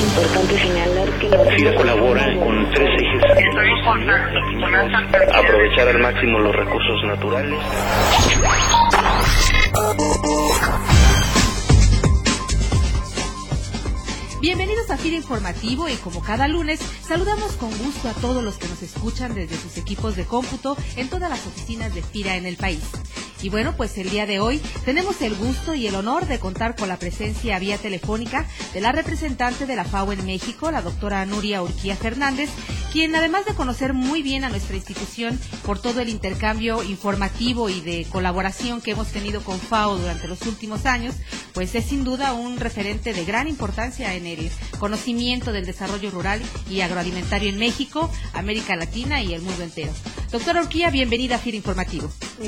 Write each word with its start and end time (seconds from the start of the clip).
Importante 0.00 0.58
señalar 0.58 1.18
que 1.18 1.28
la 1.28 1.44
FIRA 1.44 1.74
colabora 1.74 2.24
con 2.38 2.70
tres 2.70 2.88
ejes. 2.88 3.22
Aprovechar 5.34 5.88
al 5.88 5.98
máximo 5.98 6.38
los 6.38 6.56
recursos 6.56 7.04
naturales. 7.06 7.60
Bienvenidos 14.40 14.90
a 14.90 14.96
FIRA 14.96 15.16
Informativo 15.16 15.86
y 15.90 15.96
como 15.96 16.22
cada 16.22 16.48
lunes 16.48 16.80
saludamos 16.80 17.52
con 17.56 17.68
gusto 17.76 18.08
a 18.08 18.14
todos 18.14 18.42
los 18.42 18.56
que 18.56 18.68
nos 18.68 18.82
escuchan 18.82 19.34
desde 19.34 19.54
sus 19.56 19.76
equipos 19.76 20.16
de 20.16 20.24
cómputo 20.24 20.78
en 20.96 21.10
todas 21.10 21.28
las 21.28 21.46
oficinas 21.46 21.94
de 21.94 22.00
FIRA 22.00 22.36
en 22.36 22.46
el 22.46 22.56
país. 22.56 22.80
Y 23.42 23.48
bueno, 23.48 23.74
pues 23.76 23.96
el 23.96 24.10
día 24.10 24.26
de 24.26 24.38
hoy 24.38 24.60
tenemos 24.84 25.22
el 25.22 25.34
gusto 25.34 25.74
y 25.74 25.86
el 25.86 25.94
honor 25.94 26.26
de 26.26 26.38
contar 26.38 26.76
con 26.76 26.88
la 26.88 26.98
presencia 26.98 27.58
vía 27.58 27.78
telefónica 27.78 28.46
de 28.74 28.82
la 28.82 28.92
representante 28.92 29.64
de 29.66 29.76
la 29.76 29.84
FAO 29.84 30.12
en 30.12 30.26
México, 30.26 30.70
la 30.70 30.82
doctora 30.82 31.24
Nuria 31.24 31.62
Urquía 31.62 31.96
Fernández, 31.96 32.50
quien 32.92 33.14
además 33.14 33.46
de 33.46 33.54
conocer 33.54 33.94
muy 33.94 34.22
bien 34.22 34.44
a 34.44 34.50
nuestra 34.50 34.76
institución 34.76 35.40
por 35.64 35.80
todo 35.80 36.00
el 36.00 36.10
intercambio 36.10 36.82
informativo 36.82 37.70
y 37.70 37.80
de 37.80 38.06
colaboración 38.10 38.82
que 38.82 38.90
hemos 38.90 39.08
tenido 39.08 39.42
con 39.42 39.58
FAO 39.58 39.96
durante 39.96 40.28
los 40.28 40.42
últimos 40.42 40.84
años, 40.84 41.14
pues 41.54 41.74
es 41.74 41.86
sin 41.86 42.04
duda 42.04 42.34
un 42.34 42.58
referente 42.58 43.14
de 43.14 43.24
gran 43.24 43.48
importancia 43.48 44.14
en 44.14 44.26
el 44.26 44.50
conocimiento 44.78 45.52
del 45.52 45.64
desarrollo 45.64 46.10
rural 46.10 46.42
y 46.68 46.82
agroalimentario 46.82 47.48
en 47.48 47.58
México, 47.58 48.10
América 48.34 48.76
Latina 48.76 49.22
y 49.22 49.32
el 49.32 49.40
mundo 49.40 49.62
entero. 49.62 49.92
Doctora 50.32 50.60
Urquía, 50.60 50.90
bienvenida 50.90 51.34
a 51.34 51.38
FIR 51.38 51.56
Informativo. 51.56 52.06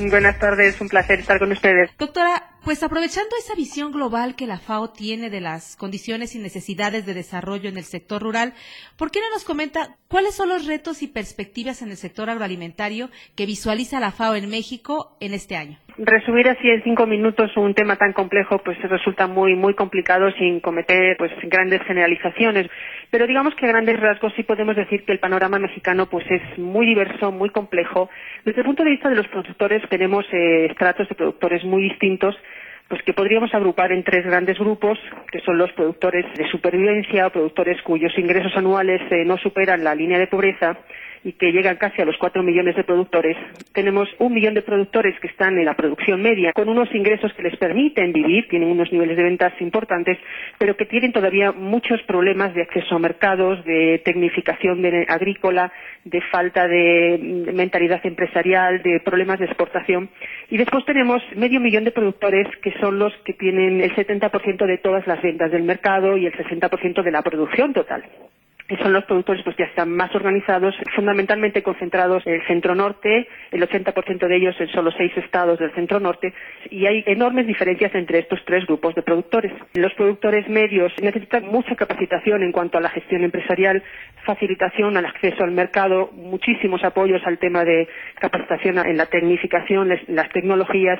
Buenas 0.09 0.38
tardes, 0.38 0.80
un 0.80 0.88
placer 0.88 1.18
estar 1.18 1.41
con 1.41 1.50
ustedes. 1.50 1.91
Doctora, 1.98 2.45
pues 2.64 2.80
aprovechando 2.84 3.34
esa 3.36 3.56
visión 3.56 3.91
global 3.91 4.36
que 4.36 4.46
la 4.46 4.58
FAO 4.58 4.91
tiene 4.92 5.30
de 5.30 5.41
las 5.41 5.74
condiciones 5.74 6.36
y 6.36 6.38
necesidades 6.38 7.06
de 7.06 7.14
desarrollo 7.14 7.68
en 7.68 7.77
el 7.77 7.82
sector 7.82 8.22
rural, 8.22 8.52
¿por 8.96 9.10
qué 9.10 9.18
no 9.18 9.30
nos 9.30 9.45
comenta 9.45 9.96
cuáles 10.06 10.36
son 10.36 10.48
los 10.48 10.69
retos 10.69 11.02
y 11.02 11.08
perspectivas 11.08 11.83
en 11.83 11.91
el 11.91 11.97
sector 11.97 12.30
agroalimentario 12.30 13.11
que 13.34 13.47
visualiza 13.47 13.98
la 13.98 14.12
FAO 14.12 14.36
en 14.36 14.48
México 14.48 15.17
en 15.19 15.34
este 15.34 15.56
año? 15.56 15.77
Resumir 15.98 16.48
así 16.48 16.70
en 16.70 16.84
cinco 16.84 17.06
minutos 17.06 17.50
un 17.56 17.74
tema 17.74 17.96
tan 17.96 18.12
complejo 18.12 18.58
pues 18.64 18.80
resulta 18.83 19.27
muy 19.27 19.56
muy 19.56 19.74
complicado 19.74 20.30
sin 20.39 20.61
cometer 20.61 21.17
pues 21.19 21.33
grandes 21.50 21.83
generalizaciones 21.83 22.69
pero 23.12 23.27
digamos 23.27 23.55
que 23.55 23.66
a 23.66 23.68
grandes 23.68 24.00
rasgos 24.00 24.32
sí 24.34 24.42
podemos 24.42 24.74
decir 24.74 25.05
que 25.05 25.12
el 25.12 25.18
panorama 25.18 25.58
mexicano 25.58 26.06
pues 26.06 26.24
es 26.30 26.58
muy 26.58 26.86
diverso 26.86 27.30
muy 27.30 27.50
complejo. 27.50 28.08
Desde 28.42 28.62
el 28.62 28.66
punto 28.66 28.84
de 28.84 28.91
vista 28.91 29.10
de 29.10 29.16
los 29.16 29.28
productores 29.28 29.86
tenemos 29.91 30.24
eh, 30.32 30.68
estratos 30.70 31.10
de 31.10 31.14
productores 31.14 31.62
muy 31.62 31.83
distintos 31.83 32.34
pues 32.88 33.02
que 33.02 33.12
podríamos 33.12 33.55
agrupar 33.55 33.92
en 33.92 34.02
tres 34.02 34.24
grandes 34.24 34.58
grupos, 34.58 34.98
que 35.30 35.40
son 35.40 35.58
los 35.58 35.70
productores 35.72 36.24
de 36.36 36.48
supervivencia 36.50 37.27
o 37.27 37.30
productores 37.30 37.83
cuyos 37.83 38.16
ingresos 38.16 38.56
anuales 38.56 39.02
eh, 39.10 39.24
no 39.27 39.36
superan 39.36 39.84
la 39.84 39.94
línea 39.94 40.18
de 40.18 40.27
pobreza 40.27 40.78
y 41.25 41.33
que 41.33 41.53
llegan 41.53 41.77
casi 41.77 42.03
a 42.03 42.05
los 42.05 42.17
cuatro 42.17 42.42
millones 42.42 42.77
de 42.77 42.84
productores. 42.84 43.37
Tenemos 43.73 44.09
un 44.19 44.33
millón 44.33 44.55
de 44.55 44.62
productores 44.62 45.19
que 45.20 45.29
están 45.29 45.59
en 45.59 45.64
la 45.64 45.75
producción 45.75 46.20
media, 46.20 46.53
con 46.53 46.69
unos 46.69 46.92
ingresos 46.95 47.33
que 47.34 47.42
les 47.42 47.56
permiten 47.56 48.12
vivir, 48.12 48.48
tienen 48.48 48.70
unos 48.70 48.92
niveles 48.92 49.17
de 49.17 49.23
ventas 49.23 49.53
importantes, 49.61 50.19
pero 50.59 50.77
que 50.77 50.87
tienen 50.87 51.12
todavía 51.12 51.53
muchos 51.53 52.03
problemas 52.03 52.55
de 52.55 52.62
acceso 52.62 52.97
a 52.97 52.98
mercados, 52.98 53.64
de 53.64 54.01
tecnificación 54.05 54.84
agrícola, 55.09 55.73
de 56.05 56.20
falta 56.33 56.67
de 56.67 57.19
mentalidad 57.53 58.05
empresarial, 58.05 58.83
de 58.83 59.01
problemas 59.01 59.39
de 59.39 59.47
exportación. 59.47 60.11
Y 60.51 60.57
después 60.57 60.84
tenemos 60.84 61.23
medio 61.36 61.61
millón 61.61 61.84
de 61.84 61.92
productores 61.92 62.48
que 62.62 62.73
son 62.81 62.98
los 62.98 63.12
que 63.25 63.34
tienen 63.34 63.81
el 63.81 63.95
70% 63.95 64.67
de 64.67 64.79
todas 64.79 65.07
las 65.07 65.23
ventas 65.23 65.51
del 65.53 65.62
mercado 65.62 66.17
y 66.17 66.27
el 66.27 66.33
60% 66.33 67.03
de 67.03 67.11
la 67.11 67.23
producción 67.23 67.73
total 67.73 68.05
son 68.82 68.92
los 68.92 69.05
productores 69.05 69.42
pues 69.44 69.56
ya 69.56 69.64
están 69.66 69.91
más 69.91 70.14
organizados, 70.14 70.74
fundamentalmente 70.94 71.62
concentrados 71.62 72.27
en 72.27 72.34
el 72.34 72.46
centro 72.46 72.74
norte, 72.74 73.28
el 73.50 73.62
80% 73.62 74.27
de 74.27 74.36
ellos 74.36 74.55
en 74.61 74.68
solo 74.68 74.90
seis 74.92 75.12
estados 75.17 75.58
del 75.58 75.73
centro 75.74 76.00
norte, 76.00 76.33
y 76.70 76.86
hay 76.86 77.05
enormes 77.06 77.46
diferencias 77.46 77.95
entre 77.95 78.20
estos 78.20 78.40
tres 78.45 78.67
grupos 78.67 78.95
de 78.95 79.02
productores. 79.02 79.52
Los 79.74 79.92
productores 79.95 80.48
medios 80.48 80.92
necesitan 81.02 81.46
mucha 81.46 81.74
capacitación 81.77 82.42
en 82.42 82.52
cuanto 82.52 82.78
a 82.78 82.80
la 82.80 82.90
gestión 82.90 83.22
empresarial, 83.24 83.83
facilitación 84.24 84.96
al 84.96 85.06
acceso 85.06 85.45
al 85.45 85.51
mercado, 85.51 86.11
muchísimos 86.12 86.83
apoyos 86.84 87.22
al 87.27 87.39
tema 87.39 87.64
de 87.64 87.89
capacitación 88.18 88.78
en 88.78 88.96
la 88.96 89.06
tecnificación, 89.06 89.90
las 90.08 90.28
tecnologías 90.30 90.98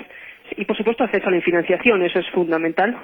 y 0.57 0.65
por 0.65 0.77
supuesto 0.77 1.05
acceso 1.05 1.29
a 1.29 1.31
la 1.31 1.41
financiación, 1.41 2.03
eso 2.03 2.19
es 2.19 2.29
fundamental. 2.31 2.97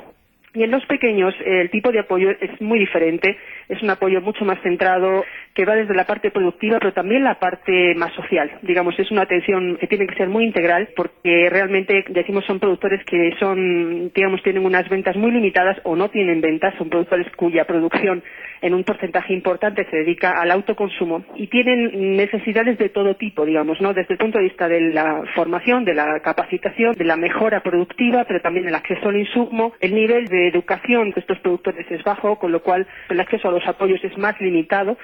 Y 0.54 0.62
en 0.62 0.70
los 0.70 0.84
pequeños 0.86 1.34
el 1.44 1.70
tipo 1.70 1.92
de 1.92 2.00
apoyo 2.00 2.30
es 2.30 2.60
muy 2.60 2.78
diferente, 2.78 3.36
es 3.68 3.82
un 3.82 3.90
apoyo 3.90 4.20
mucho 4.20 4.44
más 4.44 4.60
centrado 4.62 5.24
que 5.58 5.64
va 5.64 5.74
desde 5.74 5.92
la 5.92 6.06
parte 6.06 6.30
productiva 6.30 6.78
pero 6.78 6.92
también 6.92 7.24
la 7.24 7.40
parte 7.40 7.92
más 7.96 8.12
social. 8.12 8.48
Digamos, 8.62 8.96
es 8.96 9.10
una 9.10 9.22
atención 9.22 9.76
que 9.80 9.88
tiene 9.88 10.06
que 10.06 10.14
ser 10.14 10.28
muy 10.28 10.44
integral 10.44 10.90
porque 10.94 11.48
realmente 11.50 12.04
decimos 12.10 12.44
son 12.44 12.60
productores 12.60 13.04
que 13.04 13.32
son, 13.40 14.12
digamos, 14.14 14.40
tienen 14.44 14.64
unas 14.64 14.88
ventas 14.88 15.16
muy 15.16 15.32
limitadas 15.32 15.76
o 15.82 15.96
no 15.96 16.10
tienen 16.10 16.40
ventas, 16.40 16.76
son 16.78 16.88
productores 16.88 17.26
cuya 17.34 17.64
producción 17.64 18.22
en 18.62 18.72
un 18.72 18.84
porcentaje 18.84 19.32
importante 19.34 19.84
se 19.90 19.96
dedica 19.96 20.40
al 20.40 20.52
autoconsumo 20.52 21.24
y 21.34 21.48
tienen 21.48 22.16
necesidades 22.16 22.78
de 22.78 22.90
todo 22.90 23.16
tipo, 23.16 23.44
digamos, 23.44 23.80
¿no? 23.80 23.92
Desde 23.92 24.14
el 24.14 24.18
punto 24.18 24.38
de 24.38 24.44
vista 24.44 24.68
de 24.68 24.92
la 24.92 25.24
formación, 25.34 25.84
de 25.84 25.94
la 25.94 26.20
capacitación, 26.20 26.94
de 26.94 27.04
la 27.04 27.16
mejora 27.16 27.64
productiva, 27.64 28.24
pero 28.28 28.40
también 28.40 28.68
el 28.68 28.74
acceso 28.76 29.08
al 29.08 29.16
insumo, 29.16 29.72
el 29.80 29.92
nivel 29.92 30.26
de 30.26 30.46
educación 30.46 31.10
de 31.10 31.20
estos 31.20 31.40
productores 31.40 31.84
es 31.90 32.04
bajo, 32.04 32.38
con 32.38 32.52
lo 32.52 32.62
cual 32.62 32.86
el 33.08 33.18
acceso 33.18 33.48
a 33.48 33.52
los 33.52 33.66
apoyos 33.66 34.02
es 34.04 34.16
más 34.18 34.40
limitado 34.40 34.96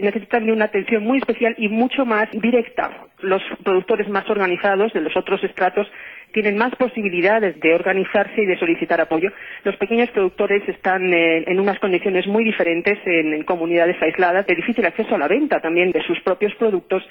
necesitan 0.00 0.46
de 0.46 0.52
una 0.52 0.66
atención 0.66 1.04
muy 1.04 1.18
especial 1.18 1.54
y 1.58 1.68
mucho 1.68 2.04
más 2.04 2.28
directa. 2.32 3.06
Los 3.20 3.42
productores 3.64 4.08
más 4.08 4.28
organizados 4.30 4.92
de 4.92 5.00
los 5.00 5.16
otros 5.16 5.42
estratos 5.44 5.86
tienen 6.32 6.56
más 6.56 6.74
posibilidades 6.76 7.58
de 7.60 7.74
organizarse 7.74 8.42
y 8.42 8.46
de 8.46 8.58
solicitar 8.58 9.00
apoyo. 9.00 9.30
Los 9.64 9.76
pequeños 9.76 10.10
productores 10.10 10.66
están 10.68 11.12
eh, 11.12 11.44
en 11.46 11.60
unas 11.60 11.78
condiciones 11.78 12.26
muy 12.26 12.44
diferentes 12.44 12.98
en, 13.04 13.42
comunidades 13.44 14.00
aisladas, 14.00 14.46
de 14.46 14.54
difícil 14.54 14.86
acceso 14.86 15.14
a 15.14 15.18
la 15.18 15.28
venta 15.28 15.60
también 15.60 15.92
de 15.92 16.02
sus 16.04 16.20
propios 16.20 16.54
productos 16.54 17.02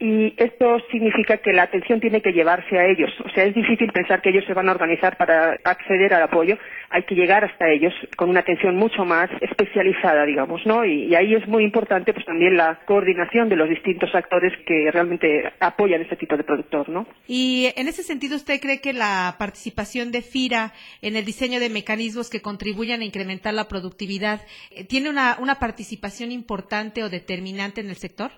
y 0.00 0.32
esto 0.36 0.78
significa 0.92 1.38
que 1.38 1.52
la 1.52 1.64
atención 1.64 2.00
tiene 2.00 2.22
que 2.22 2.32
llevarse 2.32 2.78
a 2.78 2.86
ellos. 2.86 3.10
O 3.24 3.28
sea, 3.30 3.44
es 3.44 3.54
difícil 3.54 3.90
pensar 3.92 4.22
que 4.22 4.30
ellos 4.30 4.44
se 4.46 4.54
van 4.54 4.68
a 4.68 4.72
organizar 4.72 5.16
para 5.16 5.58
acceder 5.64 6.14
al 6.14 6.22
apoyo. 6.22 6.56
Hay 6.90 7.02
que 7.02 7.16
llegar 7.16 7.44
hasta 7.44 7.68
ellos 7.68 7.92
con 8.16 8.30
una 8.30 8.40
atención 8.40 8.76
mucho 8.76 9.04
más 9.04 9.28
especializada, 9.40 10.24
digamos, 10.24 10.64
¿no? 10.66 10.84
Y, 10.84 11.14
ahí 11.14 11.34
es 11.34 11.48
muy 11.48 11.64
importante, 11.64 12.12
pues 12.12 12.24
también 12.24 12.56
la 12.56 12.78
coordinación 12.86 13.48
de 13.48 13.56
los 13.56 13.68
distintos 13.68 14.14
actores 14.14 14.52
que 14.66 14.88
realmente 14.92 15.52
apoyan 15.58 16.02
este 16.02 16.16
tipo 16.16 16.36
de 16.36 16.44
productor, 16.44 16.88
¿no? 16.88 17.06
Y 17.26 17.72
en 17.76 17.88
ese 17.88 18.04
sentido, 18.04 18.36
¿usted 18.36 18.60
cree 18.60 18.80
que 18.80 18.92
la 18.92 19.34
participación 19.38 20.12
de 20.12 20.22
FIRA 20.22 20.72
en 21.02 21.16
el 21.16 21.24
diseño 21.24 21.58
de 21.58 21.70
mecanismos 21.70 22.30
que 22.30 22.40
contribuyan 22.40 23.00
a 23.00 23.04
incrementar 23.04 23.52
la 23.52 23.66
productividad 23.66 24.40
eh, 24.70 24.84
tiene 24.84 25.10
una, 25.10 25.36
una 25.40 25.56
participación 25.56 26.30
importante 26.30 27.02
o 27.02 27.08
determinante 27.10 27.80
en 27.80 27.88
el 27.88 27.96
sector? 27.96 28.30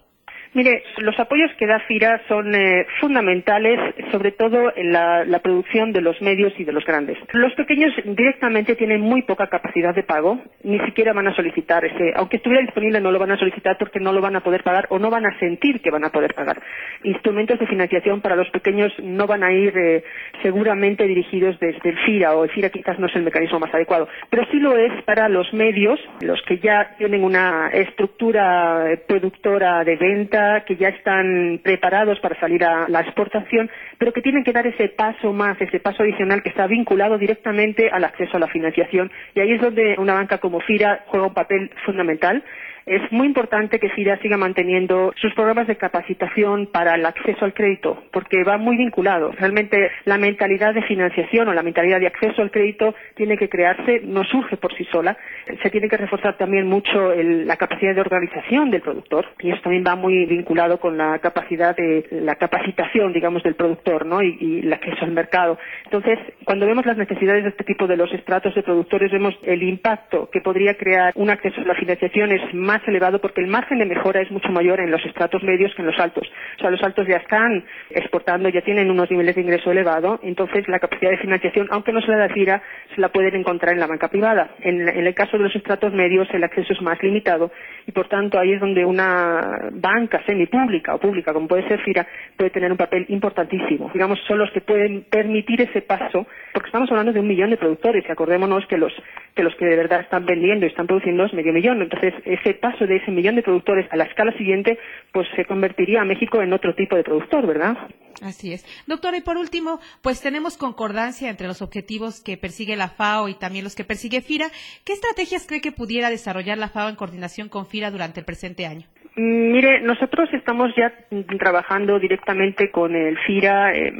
Mire, 0.53 0.83
los 0.99 1.17
apoyos 1.21 1.53
que 1.59 1.67
da 1.67 1.79
FIRA 1.79 2.23
son 2.27 2.53
eh, 2.57 2.85
fundamentales, 3.01 3.79
sobre 4.11 4.33
todo 4.33 4.73
en 4.75 4.93
la, 4.93 5.41
producción 5.43 5.93
de 5.93 6.01
los 6.01 6.21
medios 6.21 6.53
y 6.59 6.65
de 6.65 6.73
los 6.73 6.85
grandes. 6.85 7.17
Los 7.33 7.55
pequeños 7.55 7.95
directamente 8.05 8.75
tienen 8.75 9.01
muy 9.01 9.23
poca 9.23 9.47
capacidad 9.47 9.95
de 9.95 10.03
pago, 10.03 10.41
ni 10.65 10.79
siquiera 10.81 11.13
van 11.13 11.29
a 11.29 11.37
solicitar 11.37 11.85
ese, 11.85 12.13
aunque 12.17 12.37
estuviera 12.39 12.63
disponible 12.63 13.01
no 13.01 13.13
lo 13.13 13.19
van 13.19 13.31
a 13.31 13.39
solicitar 13.39 13.79
porque 13.79 14.01
no 14.01 14.13
lo 14.13 14.21
van 14.21 14.37
a 14.37 14.43
poder 14.43 14.65
pagar 14.65 14.87
o 14.91 14.99
no 14.99 15.09
van 15.09 15.25
a 15.25 15.39
sentir 15.39 15.81
que 15.81 15.91
van 15.91 16.05
a 16.05 16.11
poder 16.11 16.35
pagar. 16.35 16.61
Instrumentos 17.05 17.59
de 17.59 17.69
financiación 17.69 18.21
para 18.21 18.37
los 18.37 18.51
pequeños 18.51 18.93
no 19.03 19.27
van 19.27 19.45
a 19.45 19.53
ir 19.53 19.73
eh, 19.79 20.05
seguramente 20.43 21.07
dirigidos 21.07 21.59
desde 21.61 21.91
el 21.91 21.99
FIRA 22.01 22.35
o 22.35 22.45
el 22.45 22.51
FIRA 22.51 22.71
quizás 22.71 22.99
no 22.99 23.07
es 23.07 23.15
el 23.15 23.23
mecanismo 23.23 23.61
más 23.61 23.73
adecuado, 23.73 24.09
pero 24.29 24.45
sí 24.51 24.59
lo 24.59 24.77
es 24.77 25.03
para 25.05 25.29
los 25.29 25.53
medios, 25.55 26.01
los 26.21 26.43
que 26.43 26.59
ya 26.59 26.97
tienen 26.99 27.23
una 27.23 27.71
estructura 27.73 28.93
eh, 28.93 28.97
productora 29.07 29.85
de 29.85 29.97
venta 29.97 30.40
que 30.67 30.77
ya 30.77 30.89
están 30.89 31.61
preparados 31.63 32.19
para 32.21 32.39
salir 32.39 32.65
a 32.65 32.89
la 32.89 33.01
exportación, 33.01 33.71
pero 33.99 34.13
que 34.13 34.23
tienen 34.23 34.45
que 34.45 34.53
dar 34.53 34.67
ese 34.67 34.89
paso 34.89 35.33
más, 35.33 35.61
ese 35.61 35.81
paso 35.81 36.03
adicional 36.03 36.43
que 36.43 36.51
está 36.51 36.67
vinculado 36.67 37.19
directamente 37.19 37.91
al 37.91 38.05
acceso 38.05 38.37
a 38.37 38.41
la 38.41 38.49
financiación. 38.49 39.11
Y 39.35 39.41
ahí 39.41 39.53
es 39.53 39.61
donde 39.61 39.97
una 39.99 40.15
banca 40.15 40.39
como 40.39 40.61
FIRA 40.61 41.05
juega 41.07 41.27
un 41.27 41.35
papel 41.35 41.71
fundamental 41.85 42.43
es 42.87 43.01
muy 43.13 43.27
importante 43.27 43.79
que 43.79 43.91
FIRA 43.91 44.19
siga 44.19 44.37
manteniendo 44.37 45.13
sus 45.17 45.33
programas 45.35 45.67
de 45.67 45.77
capacitación 45.77 46.67
para 46.67 46.95
el 46.95 47.07
acceso 47.07 47.45
al 47.45 47.55
crédito, 47.55 48.03
porque 48.13 48.45
va 48.45 48.59
muy 48.59 48.77
vinculado. 48.77 49.33
Realmente 49.33 49.91
la 50.05 50.19
mentalidad 50.19 50.75
de 50.75 50.83
financiación 50.83 51.49
o 51.49 51.55
la 51.55 51.63
mentalidad 51.63 52.01
de 52.01 52.07
acceso 52.07 52.43
al 52.43 52.51
crédito 52.51 52.95
tiene 53.15 53.37
que 53.37 53.49
crearse, 53.49 54.01
no 54.05 54.25
surge 54.25 54.57
por 54.57 54.75
sí 54.77 54.85
sola. 54.91 55.17
Se 55.63 55.71
tiene 55.71 55.89
que 55.89 55.97
reforzar 55.97 56.37
también 56.37 56.67
mucho 56.67 57.15
la 57.15 57.57
capacidad 57.57 57.95
de 57.95 58.01
organización 58.01 58.71
del 58.71 58.83
productor 58.83 59.27
y 59.41 59.51
eso 59.51 59.63
también 59.63 59.85
va 59.87 59.97
muy 59.97 60.27
vinculado 60.27 60.79
con 60.79 60.97
la 60.97 61.19
capacidad 61.19 61.77
de 61.77 62.07
la 62.11 62.37
capacitación, 62.37 63.13
digamos, 63.13 63.43
del 63.43 63.55
productor, 63.55 64.07
¿no? 64.07 64.23
Y, 64.23 64.61
el 64.61 64.73
acceso 64.73 65.05
al 65.05 65.13
mercado. 65.13 65.59
Entonces, 65.85 66.19
cuando 66.45 66.67
vemos 66.67 66.85
las 66.85 66.97
necesidades 66.97 67.45
de 67.45 67.51
este 67.51 67.65
tipo 67.65 67.87
de 67.87 67.97
los 67.97 68.13
estratos 68.13 68.55
de 68.55 68.63
productores, 68.63 69.11
vemos 69.11 69.35
el 69.43 69.63
impacto 69.63 70.29
que 70.31 70.41
podría 70.41 70.77
crear 70.77 71.13
un 71.15 71.31
acceso 71.31 71.61
a 71.61 71.65
la 71.65 71.75
financiación 71.75 72.33
es 72.33 72.55
más 72.55 72.70
elevado 72.87 73.21
porque 73.21 73.41
el 73.41 73.49
margen 73.49 73.79
de 73.79 73.87
mejora 73.87 74.21
es 74.21 74.31
mucho 74.31 74.51
mayor 74.51 74.81
en 74.81 74.91
los 74.91 75.05
estratos 75.05 75.43
medios 75.43 75.75
que 75.75 75.83
en 75.83 75.87
los 75.87 75.99
altos. 75.99 76.31
O 76.57 76.61
sea, 76.61 76.71
los 76.71 76.83
altos 76.83 77.07
ya 77.07 77.17
están 77.17 77.65
exportando, 77.91 78.49
ya 78.49 78.63
tienen 78.63 78.91
unos 78.91 79.11
niveles 79.11 79.35
de 79.35 79.41
ingreso 79.41 79.71
elevado, 79.71 80.21
entonces 80.23 80.69
la 80.69 80.79
capacidad 80.79 81.11
de 81.11 81.19
financiación, 81.19 81.67
aunque 81.71 81.93
no 81.93 82.01
se 82.01 82.09
la 82.09 82.19
da 82.19 82.31
se 82.31 83.01
la 83.01 83.09
pueden 83.11 83.35
encontrar 83.35 83.75
en 83.75 83.81
la 83.81 83.87
banca 83.87 84.09
privada. 84.09 84.51
En, 84.61 84.89
en 84.89 85.07
el 85.07 85.15
caso 85.15 85.37
de 85.37 85.45
los 85.45 85.55
estratos 85.55 85.93
medios, 85.93 86.29
el 86.33 86.45
acceso 86.45 86.73
es 86.73 86.81
más 86.83 87.03
limitado 87.03 87.51
y, 87.87 87.93
por 87.93 88.09
tanto, 88.09 88.39
ahí 88.39 88.53
es 88.53 88.61
donde 88.61 88.85
una 88.85 89.69
banca 89.73 90.23
semipública 90.27 90.95
o 90.95 90.99
pública, 90.99 91.33
como 91.33 91.49
puede 91.49 91.67
ser 91.69 91.81
FIRA, 91.81 92.07
puede 92.37 92.51
tener 92.51 92.71
un 92.71 92.79
papel 92.79 93.05
importantísimo. 93.09 93.91
Digamos, 93.93 94.19
son 94.27 94.39
los 94.39 94.51
que 94.53 94.61
pueden 94.61 95.05
permitir 95.11 95.61
ese 95.63 95.83
paso, 95.83 96.27
porque 96.53 96.69
estamos 96.69 96.91
hablando 96.91 97.13
de 97.13 97.21
un 97.21 97.29
millón 97.29 97.51
de 97.51 97.57
productores 97.57 98.05
y 98.07 98.13
acordémonos 98.13 98.67
que 98.67 98.79
los 98.79 98.93
que 99.35 99.43
los 99.43 99.55
que 99.57 99.67
de 99.67 99.77
verdad 99.77 100.01
están 100.01 100.27
vendiendo 100.27 100.67
y 100.67 100.69
están 100.69 100.87
produciendo 100.87 101.25
es 101.25 101.33
medio 101.33 101.53
millón. 101.53 101.83
Entonces, 101.83 102.15
ese 102.25 102.55
paso 102.61 102.87
de 102.87 102.97
ese 102.97 103.11
millón 103.11 103.37
de 103.37 103.43
productores 103.43 103.87
a 103.91 103.97
la 103.97 104.05
escala 104.05 104.33
siguiente, 104.37 104.79
pues 105.13 105.27
se 105.35 105.45
convertiría 105.45 106.03
a 106.03 106.05
México 106.05 106.41
en 106.41 106.53
otro 106.53 106.75
tipo 106.75 106.97
de 106.97 107.03
productor, 107.03 107.47
¿verdad? 107.47 107.77
Así 108.23 108.53
es. 108.53 108.65
Doctora, 108.87 109.17
y 109.17 109.23
por 109.23 109.37
último, 109.37 109.81
pues 110.03 110.21
tenemos 110.21 110.57
concordancia 110.57 111.31
entre 111.31 111.47
los 111.47 111.63
objetivos 111.63 112.23
que 112.23 112.37
persigue 112.37 112.77
la 112.77 112.89
FAO 112.89 113.29
y 113.29 113.35
también 113.35 113.65
los 113.65 113.75
que 113.75 113.85
persigue 113.85 114.21
FIRA. 114.21 114.51
¿Qué 114.85 114.93
estrategias 114.93 115.47
cree 115.47 115.61
que 115.61 115.73
pudiera 115.73 116.11
desarrollar 116.11 116.59
la 116.59 116.69
FAO 116.69 116.89
en 116.89 116.97
coordinación 116.97 117.49
con 117.49 117.67
FIRA 117.67 117.91
durante 117.91 118.21
el 118.21 118.27
presente 118.27 118.67
año? 118.67 118.87
Mm, 119.17 119.51
mire, 119.51 119.81
nosotros 119.81 120.29
estamos 120.33 120.73
ya 120.77 120.93
trabajando 121.39 121.99
directamente 121.99 122.71
con 122.71 122.95
el 122.95 123.19
FIRA, 123.19 123.75
eh, 123.75 123.93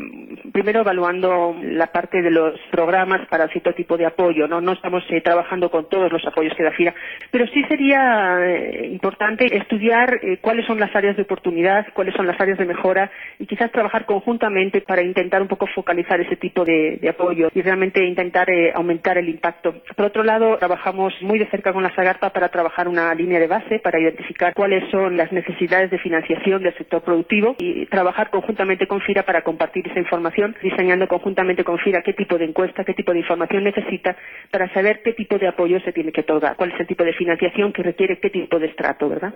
primero 0.53 0.81
evaluando 0.81 1.57
la 1.63 1.89
parte 1.89 2.23
de 2.23 2.31
los 2.31 2.59
programas 2.71 3.27
para 3.29 3.49
cierto 3.49 3.73
tipo 3.73 3.97
de 3.97 4.07
apoyo, 4.07 4.47
¿no? 4.47 4.73
Estamos 4.73 5.03
eh, 5.11 5.21
trabajando 5.21 5.69
con 5.69 5.89
todos 5.89 6.13
los 6.13 6.25
apoyos 6.25 6.55
que 6.57 6.63
da 6.63 6.71
FIRA, 6.71 6.95
pero 7.33 7.47
sí 7.49 7.65
sería 7.65 8.39
eh, 8.41 8.89
importante 8.93 9.57
estudiar 9.57 10.21
cuáles 10.41 10.65
son 10.67 10.79
las 10.79 10.95
áreas 10.95 11.17
de 11.17 11.23
oportunidad, 11.23 11.87
cuáles 11.93 12.15
son 12.15 12.27
las 12.27 12.41
áreas 12.41 12.59
de 12.59 12.65
mejora 12.65 13.11
y 13.39 13.47
quizás 13.47 13.73
trabajar 13.73 14.07
conjuntamente 14.07 14.81
para 14.81 15.03
intentar 15.03 15.43
un 15.43 15.49
poco 15.49 15.67
focalizar 15.67 16.21
ese 16.21 16.37
tipo 16.37 16.65
de, 16.65 17.01
apoyo 17.11 17.51
y 17.53 17.63
realmente 17.63 18.05
intentar 18.05 18.47
aumentar 18.75 19.19
el 19.19 19.29
impacto. 19.29 19.83
Por 19.97 20.07
otro 20.07 20.23
lado, 20.23 20.57
trabajamos 20.59 21.13
muy 21.23 21.41
de 21.41 21.47
cerca 21.47 21.73
con 21.73 21.83
la 21.83 21.95
Sagarpa 21.95 22.31
para 22.31 22.49
trabajar 22.49 22.87
una 22.87 23.13
línea 23.15 23.41
de 23.41 23.49
base 23.49 23.81
para 23.81 23.99
identificar 23.99 24.55
cuáles 24.55 24.85
las 25.09 25.33
necesidades 25.33 25.91
de 25.91 25.99
financiación 25.99 26.63
del 26.63 26.77
sector 26.77 27.03
productivo 27.03 27.57
y 27.59 27.87
trabajar 27.87 28.31
conjuntamente 28.31 28.87
con 28.87 29.01
FIRA 29.01 29.23
para 29.23 29.43
compartir 29.43 29.87
esa 29.89 29.99
información, 29.99 30.55
diseñando 30.63 31.09
conjuntamente 31.09 31.65
con 31.65 31.79
FIRA 31.79 32.03
qué 32.03 32.13
tipo 32.13 32.37
de 32.37 32.45
encuesta, 32.45 32.85
qué 32.85 32.95
tipo 32.95 33.13
de 33.13 33.21
información 33.21 33.65
necesita 33.65 34.17
para 34.51 34.73
saber 34.75 35.01
qué 35.03 35.13
tipo 35.13 35.39
de 35.39 35.49
apoyo 35.49 35.81
se 35.81 35.93
tiene 35.93 36.13
que 36.13 36.21
otorgar, 36.21 36.57
cuál 36.57 36.73
es 36.73 36.81
el 36.81 36.87
tipo 36.87 37.05
de 37.05 37.13
financiación 37.15 37.73
que 37.73 37.83
requiere 37.83 38.19
qué 38.21 38.31
tipo 38.31 38.59
de 38.59 38.67
estrato, 38.67 39.09
¿verdad? 39.09 39.33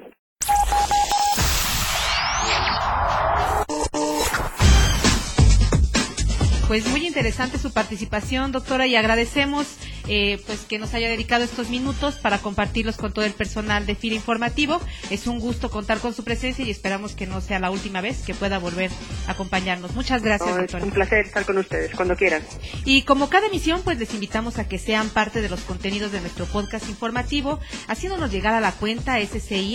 Pues 6.67 6.91
muy 6.91 7.07
interesante 7.07 7.59
su 7.59 7.75
participación, 7.75 8.51
doctora, 8.51 8.87
y 8.87 8.97
agradecemos 8.97 9.79
eh, 10.09 10.43
pues 10.47 10.61
que 10.61 10.79
nos 10.79 10.95
haya 10.95 11.09
dedicado 11.09 11.45
estos 11.45 11.71
minutos 11.71 12.17
para 12.17 12.39
compartirlos 12.39 12.97
con 12.97 13.13
todo 13.13 13.25
el 13.25 13.33
personal 13.33 13.87
de 13.87 13.95
FIRA 13.95 14.17
Informativo. 14.17 14.81
Es 15.11 15.27
un 15.27 15.41
gusto 15.41 15.71
contar 15.71 15.99
con 15.99 16.15
su 16.15 16.25
presencia 16.25 16.65
y 16.65 16.71
esperamos 16.71 17.15
que 17.15 17.27
no 17.27 17.41
sea 17.41 17.59
la 17.59 17.71
última 17.71 18.01
vez 18.01 18.23
que 18.25 18.35
pueda 18.35 18.59
volver 18.59 18.91
a 19.27 19.33
acompañarnos. 19.33 19.95
Muchas 19.95 20.23
gracias, 20.23 20.51
no, 20.51 20.57
doctora. 20.57 20.79
Es 20.79 20.85
un 20.85 20.91
placer 20.91 21.27
estar 21.27 21.45
con 21.45 21.59
ustedes 21.59 21.95
cuando 21.95 22.17
quieran. 22.17 22.43
Y 22.85 23.03
como 23.03 23.29
cada 23.29 23.47
emisión, 23.47 23.83
pues 23.83 23.99
les 23.99 24.15
invitamos 24.15 24.59
a 24.59 24.69
que 24.69 24.79
sean 24.79 25.09
parte 25.09 25.41
de 25.43 25.49
los 25.49 25.61
contenidos 25.61 26.13
de 26.13 26.21
nuestro 26.21 26.47
podcast 26.47 26.89
informativo, 26.89 27.61
haciéndonos 27.89 28.31
llegar 28.31 28.55
a 28.55 28.61
la 28.61 28.73
cuenta 28.73 29.19
sci.fira.gov.mx 29.19 29.75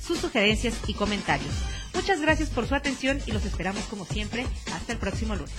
sus 0.00 0.18
sugerencias 0.18 0.74
y 0.86 0.94
comentarios. 0.94 1.52
Muchas 1.94 2.20
gracias 2.20 2.48
por 2.50 2.66
su 2.66 2.74
atención 2.74 3.20
y 3.26 3.32
los 3.32 3.44
esperamos 3.44 3.84
como 3.84 4.04
siempre 4.04 4.46
hasta 4.72 4.92
el 4.92 4.98
próximo 4.98 5.34
lunes. 5.36 5.52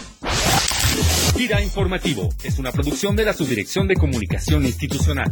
Gira 1.36 1.62
Informativo 1.62 2.30
es 2.44 2.60
una 2.60 2.72
producción 2.72 3.16
de 3.16 3.26
la 3.26 3.34
Subdirección 3.34 3.88
de 3.88 3.96
Comunicación 3.96 4.66
Institucional. 4.66 5.32